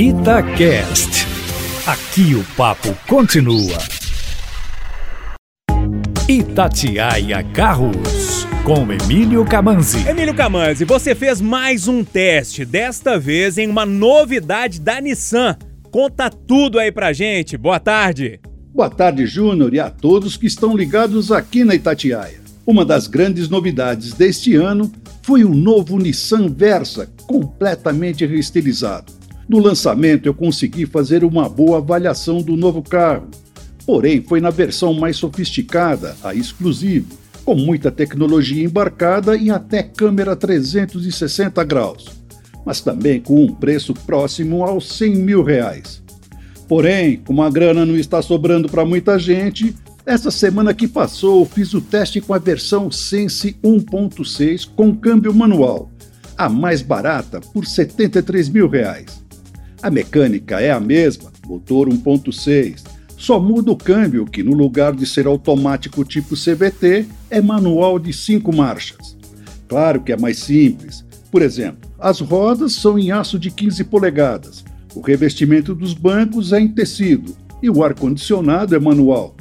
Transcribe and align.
Itacast. 0.00 1.26
Aqui 1.84 2.32
o 2.36 2.44
papo 2.56 2.96
continua. 3.08 3.76
Itatiaia 6.28 7.42
Carros, 7.52 8.46
com 8.62 8.92
Emílio 8.92 9.44
Camanzi. 9.44 10.06
Emílio 10.06 10.36
Camanzi, 10.36 10.84
você 10.84 11.16
fez 11.16 11.40
mais 11.40 11.88
um 11.88 12.04
teste, 12.04 12.64
desta 12.64 13.18
vez 13.18 13.58
em 13.58 13.66
uma 13.68 13.84
novidade 13.84 14.80
da 14.80 15.00
Nissan. 15.00 15.56
Conta 15.90 16.30
tudo 16.30 16.78
aí 16.78 16.92
pra 16.92 17.12
gente. 17.12 17.56
Boa 17.56 17.80
tarde. 17.80 18.38
Boa 18.72 18.88
tarde, 18.88 19.26
Júnior, 19.26 19.74
e 19.74 19.80
a 19.80 19.90
todos 19.90 20.36
que 20.36 20.46
estão 20.46 20.76
ligados 20.76 21.32
aqui 21.32 21.64
na 21.64 21.74
Itatiaia. 21.74 22.38
Uma 22.64 22.84
das 22.84 23.08
grandes 23.08 23.48
novidades 23.48 24.12
deste 24.12 24.54
ano 24.54 24.92
foi 25.22 25.42
o 25.42 25.52
novo 25.52 25.98
Nissan 25.98 26.48
Versa, 26.48 27.10
completamente 27.26 28.24
reestilizado. 28.24 29.17
No 29.48 29.58
lançamento 29.58 30.26
eu 30.26 30.34
consegui 30.34 30.84
fazer 30.84 31.24
uma 31.24 31.48
boa 31.48 31.78
avaliação 31.78 32.42
do 32.42 32.54
novo 32.54 32.82
carro, 32.82 33.28
porém 33.86 34.22
foi 34.22 34.42
na 34.42 34.50
versão 34.50 34.92
mais 34.92 35.16
sofisticada, 35.16 36.14
a 36.22 36.34
exclusivo, 36.34 37.16
com 37.46 37.54
muita 37.54 37.90
tecnologia 37.90 38.62
embarcada 38.62 39.34
e 39.34 39.50
até 39.50 39.82
câmera 39.82 40.36
360 40.36 41.64
graus, 41.64 42.08
mas 42.66 42.82
também 42.82 43.22
com 43.22 43.42
um 43.42 43.54
preço 43.54 43.94
próximo 43.94 44.62
aos 44.62 44.86
100 44.98 45.16
mil 45.16 45.42
reais. 45.42 46.02
Porém, 46.68 47.16
como 47.16 47.42
a 47.42 47.48
grana 47.48 47.86
não 47.86 47.96
está 47.96 48.20
sobrando 48.20 48.68
para 48.68 48.84
muita 48.84 49.18
gente, 49.18 49.74
essa 50.04 50.30
semana 50.30 50.74
que 50.74 50.86
passou 50.86 51.46
fiz 51.46 51.72
o 51.72 51.80
teste 51.80 52.20
com 52.20 52.34
a 52.34 52.38
versão 52.38 52.90
Sense 52.90 53.56
1.6 53.64 54.68
com 54.76 54.94
câmbio 54.94 55.32
manual, 55.32 55.90
a 56.36 56.50
mais 56.50 56.82
barata 56.82 57.40
por 57.40 57.64
73 57.64 58.50
mil 58.50 58.68
reais. 58.68 59.17
A 59.82 59.90
mecânica 59.90 60.60
é 60.60 60.70
a 60.70 60.80
mesma, 60.80 61.32
motor 61.46 61.88
1.6, 61.88 62.82
só 63.16 63.38
muda 63.38 63.70
o 63.70 63.76
câmbio 63.76 64.24
que 64.24 64.42
no 64.42 64.52
lugar 64.52 64.94
de 64.94 65.06
ser 65.06 65.26
automático 65.26 66.04
tipo 66.04 66.34
CVT 66.34 67.06
é 67.30 67.40
manual 67.40 67.98
de 67.98 68.12
5 68.12 68.54
marchas. 68.54 69.16
Claro 69.68 70.00
que 70.00 70.12
é 70.12 70.16
mais 70.16 70.38
simples. 70.38 71.04
Por 71.30 71.42
exemplo, 71.42 71.90
as 71.98 72.20
rodas 72.20 72.72
são 72.72 72.98
em 72.98 73.12
aço 73.12 73.38
de 73.38 73.50
15 73.50 73.84
polegadas, 73.84 74.64
o 74.94 75.00
revestimento 75.00 75.74
dos 75.74 75.94
bancos 75.94 76.52
é 76.52 76.60
em 76.60 76.68
tecido 76.68 77.36
e 77.62 77.70
o 77.70 77.84
ar-condicionado 77.84 78.74
é 78.74 78.78
manual. 78.78 79.36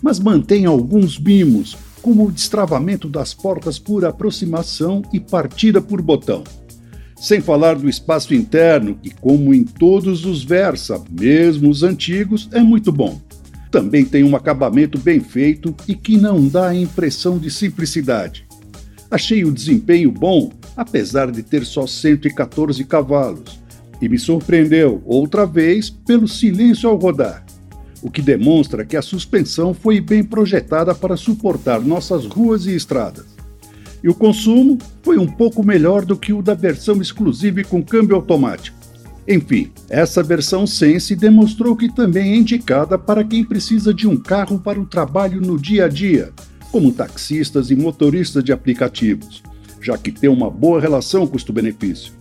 Mas 0.00 0.18
mantém 0.18 0.64
alguns 0.64 1.18
mimos, 1.18 1.76
como 2.00 2.26
o 2.26 2.32
destravamento 2.32 3.08
das 3.08 3.34
portas 3.34 3.78
por 3.78 4.04
aproximação 4.04 5.02
e 5.12 5.18
partida 5.18 5.80
por 5.80 6.00
botão. 6.00 6.44
Sem 7.18 7.40
falar 7.40 7.76
do 7.76 7.88
espaço 7.88 8.34
interno, 8.34 8.94
que, 9.02 9.10
como 9.10 9.54
em 9.54 9.64
todos 9.64 10.26
os 10.26 10.44
Versa, 10.44 11.02
mesmo 11.10 11.70
os 11.70 11.82
antigos, 11.82 12.48
é 12.52 12.60
muito 12.60 12.92
bom. 12.92 13.20
Também 13.70 14.04
tem 14.04 14.22
um 14.22 14.36
acabamento 14.36 14.98
bem 14.98 15.20
feito 15.20 15.74
e 15.88 15.94
que 15.94 16.16
não 16.16 16.46
dá 16.46 16.68
a 16.68 16.74
impressão 16.74 17.38
de 17.38 17.50
simplicidade. 17.50 18.46
Achei 19.10 19.44
o 19.44 19.52
desempenho 19.52 20.10
bom, 20.10 20.52
apesar 20.76 21.30
de 21.30 21.42
ter 21.42 21.64
só 21.64 21.86
114 21.86 22.84
cavalos, 22.84 23.60
e 24.00 24.08
me 24.08 24.18
surpreendeu, 24.18 25.02
outra 25.06 25.46
vez, 25.46 25.88
pelo 25.88 26.28
silêncio 26.28 26.88
ao 26.88 26.96
rodar, 26.96 27.44
o 28.02 28.10
que 28.10 28.20
demonstra 28.20 28.84
que 28.84 28.96
a 28.96 29.02
suspensão 29.02 29.72
foi 29.72 30.00
bem 30.00 30.22
projetada 30.22 30.94
para 30.94 31.16
suportar 31.16 31.80
nossas 31.80 32.26
ruas 32.26 32.66
e 32.66 32.76
estradas. 32.76 33.35
E 34.06 34.08
o 34.08 34.14
consumo 34.14 34.78
foi 35.02 35.18
um 35.18 35.26
pouco 35.26 35.66
melhor 35.66 36.04
do 36.04 36.16
que 36.16 36.32
o 36.32 36.40
da 36.40 36.54
versão 36.54 37.02
exclusiva 37.02 37.64
com 37.64 37.82
câmbio 37.82 38.14
automático. 38.14 38.78
Enfim, 39.26 39.72
essa 39.90 40.22
versão 40.22 40.64
Sense 40.64 41.16
demonstrou 41.16 41.74
que 41.74 41.92
também 41.92 42.30
é 42.30 42.36
indicada 42.36 42.96
para 42.96 43.24
quem 43.24 43.42
precisa 43.42 43.92
de 43.92 44.06
um 44.06 44.16
carro 44.16 44.60
para 44.60 44.80
o 44.80 44.86
trabalho 44.86 45.40
no 45.40 45.58
dia 45.58 45.86
a 45.86 45.88
dia, 45.88 46.32
como 46.70 46.92
taxistas 46.92 47.68
e 47.72 47.74
motoristas 47.74 48.44
de 48.44 48.52
aplicativos, 48.52 49.42
já 49.82 49.98
que 49.98 50.12
tem 50.12 50.30
uma 50.30 50.48
boa 50.48 50.80
relação 50.80 51.26
custo-benefício. 51.26 52.12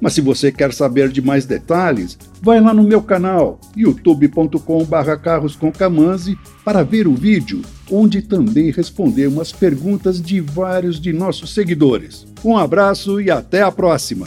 Mas 0.00 0.12
se 0.12 0.20
você 0.20 0.52
quer 0.52 0.72
saber 0.72 1.08
de 1.08 1.20
mais 1.20 1.44
detalhes, 1.44 2.16
vai 2.40 2.60
lá 2.60 2.72
no 2.72 2.82
meu 2.82 3.02
canal 3.02 3.60
youtube.com/carroscomcamanzi 3.76 6.38
para 6.64 6.82
ver 6.82 7.06
o 7.08 7.14
vídeo, 7.14 7.62
onde 7.90 8.22
também 8.22 8.70
respondemos 8.70 9.40
as 9.40 9.52
perguntas 9.52 10.22
de 10.22 10.40
vários 10.40 11.00
de 11.00 11.12
nossos 11.12 11.52
seguidores. 11.52 12.26
Um 12.44 12.56
abraço 12.56 13.20
e 13.20 13.30
até 13.30 13.62
a 13.62 13.72
próxima. 13.72 14.26